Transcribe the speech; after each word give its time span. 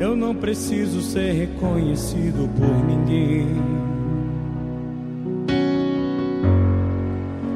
Eu 0.00 0.16
não 0.16 0.34
preciso 0.34 1.02
ser 1.02 1.32
reconhecido 1.32 2.48
por 2.58 2.74
ninguém. 2.86 3.46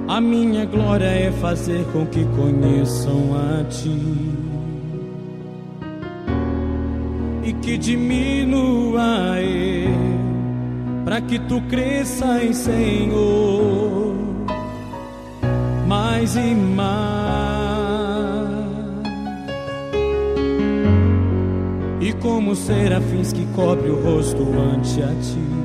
A 0.06 0.20
minha 0.20 0.66
glória 0.66 1.06
é 1.06 1.32
fazer 1.32 1.86
com 1.90 2.04
que 2.04 2.22
conheçam 2.36 3.30
a 3.34 3.64
ti. 3.64 3.98
E 7.44 7.52
que 7.62 7.78
diminua 7.78 9.40
eu, 9.40 9.90
para 11.02 11.22
que 11.22 11.38
tu 11.38 11.62
cresças, 11.62 12.58
Senhor, 12.58 14.14
mais 15.88 16.36
e 16.36 16.54
mais. 16.54 17.53
Como 22.20 22.54
serafins 22.54 23.32
que 23.32 23.46
cobre 23.54 23.90
o 23.90 24.00
rosto 24.00 24.42
ante 24.42 25.02
a 25.02 25.08
ti. 25.08 25.64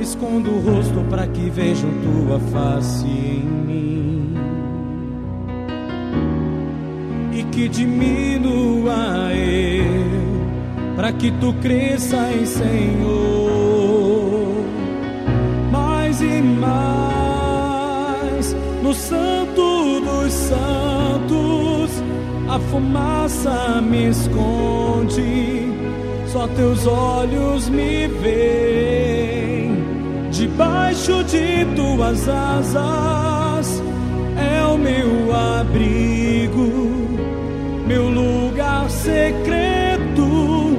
Escondo 0.00 0.50
o 0.50 0.60
rosto 0.60 1.00
para 1.08 1.26
que 1.26 1.48
vejam 1.48 1.90
tua 2.02 2.38
face 2.38 3.06
em 3.06 3.44
mim. 3.44 4.34
E 7.32 7.44
que 7.44 7.68
diminua 7.68 9.32
eu, 9.34 10.94
para 10.96 11.12
que 11.12 11.30
tu 11.32 11.52
cresças, 11.54 12.48
Senhor, 12.48 13.41
a 22.54 22.58
fumaça 22.58 23.80
me 23.80 24.10
esconde, 24.10 25.72
só 26.26 26.46
teus 26.48 26.86
olhos 26.86 27.70
me 27.70 28.06
veem. 28.06 29.82
Debaixo 30.30 31.24
de 31.24 31.64
tuas 31.74 32.28
asas 32.28 33.82
é 34.36 34.62
o 34.66 34.76
meu 34.76 35.34
abrigo, 35.34 36.90
meu 37.86 38.10
lugar 38.10 38.90
secreto. 38.90 40.76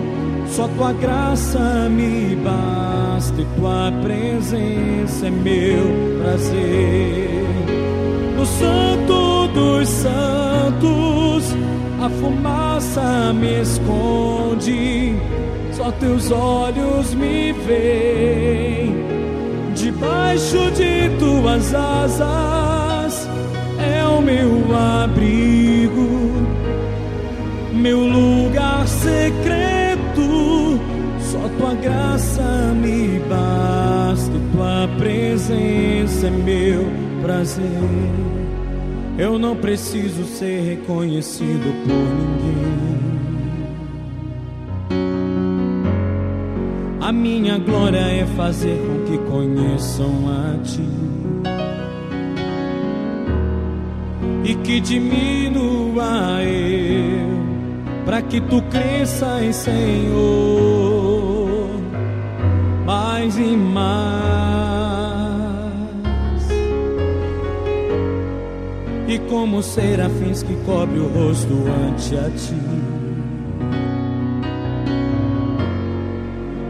Só 0.49 0.67
tua 0.77 0.93
graça 0.93 1.89
me 1.89 2.35
basta 2.35 3.41
e 3.41 3.45
tua 3.57 3.91
presença 4.03 5.25
é 5.25 5.31
meu 5.31 6.21
prazer. 6.21 7.22
A 12.03 12.09
fumaça 12.09 13.31
me 13.31 13.61
esconde, 13.61 15.15
só 15.71 15.89
teus 15.91 16.31
olhos 16.31 17.13
me 17.13 17.53
veem. 17.53 18.93
Debaixo 19.73 20.69
de 20.71 21.09
tuas 21.17 21.73
asas 21.73 23.29
é 23.79 24.03
o 24.03 24.21
meu 24.21 24.75
abrigo, 24.75 26.29
meu 27.73 27.99
lugar 27.99 28.85
secreto. 28.85 30.79
Só 31.19 31.39
tua 31.57 31.73
graça 31.75 32.73
me 32.75 33.19
basta, 33.29 34.33
tua 34.51 34.89
presença 34.97 36.27
é 36.27 36.29
meu 36.29 36.85
prazer. 37.21 38.42
Eu 39.17 39.37
não 39.37 39.55
preciso 39.55 40.25
ser 40.25 40.61
reconhecido 40.61 41.71
por 41.83 41.93
ninguém. 41.93 42.63
A 46.99 47.11
minha 47.11 47.59
glória 47.59 47.99
é 47.99 48.25
fazer 48.35 48.75
com 48.77 49.03
que 49.05 49.17
conheçam 49.29 50.25
a 50.27 50.57
ti. 50.63 50.89
E 54.45 54.55
que 54.55 54.79
diminua 54.79 56.41
eu, 56.43 57.29
para 58.05 58.21
que 58.21 58.41
tu 58.41 58.61
cresças, 58.63 59.55
Senhor, 59.57 60.09
mais 62.85 63.37
e 63.37 63.55
mais. 63.55 64.02
Como 69.29 69.61
serafins 69.61 70.43
que 70.43 70.55
cobre 70.65 70.99
o 70.99 71.07
rosto 71.07 71.53
ante 71.87 72.15
a 72.15 72.29
ti. 72.29 72.55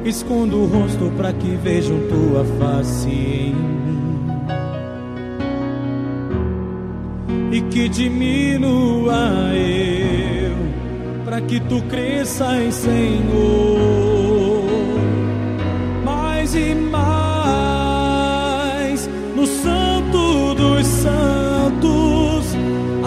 Escondo 0.06 0.64
o 0.64 0.66
rosto 0.66 1.12
para 1.16 1.32
que 1.34 1.56
vejam 1.56 1.98
tua 2.08 2.44
face 2.60 3.10
em 3.10 3.56
mim 3.56 3.94
e 7.54 7.62
que 7.62 7.88
diminua 7.88 9.54
eu 9.56 10.54
para 11.24 11.40
que 11.42 11.60
tu 11.60 11.82
cresças, 11.84 12.74
Senhor, 12.76 13.43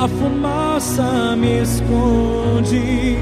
a 0.07 0.09
fumaça 0.09 1.35
me 1.37 1.63
esconde, 1.63 3.19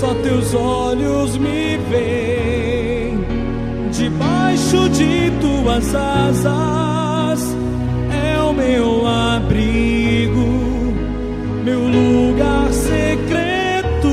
só 0.00 0.12
teus 0.14 0.52
olhos 0.52 1.38
me 1.38 1.78
veem. 1.88 3.24
Debaixo 3.92 4.88
de 4.88 5.30
tuas 5.40 5.94
asas 5.94 7.56
é 8.10 8.42
o 8.42 8.52
meu 8.52 9.06
abrigo, 9.06 10.92
meu 11.64 11.82
lugar 11.86 12.72
secreto. 12.72 14.08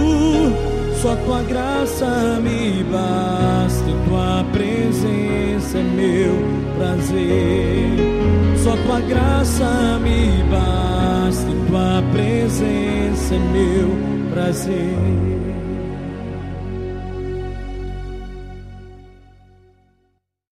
Só 1.02 1.16
tua 1.26 1.42
graça 1.42 2.40
me 2.40 2.84
basta 2.84 3.86
tua 4.08 4.46
presença 4.52 5.80
é 5.80 5.84
meu 5.84 6.36
prazer. 6.78 7.98
Só 8.64 8.76
tua 8.86 9.00
graça 9.02 10.00
me 10.04 10.44
basta 10.52 10.85
presença 12.02 13.36
é 13.36 13.40
meu 13.40 13.90
prazer. 14.32 15.65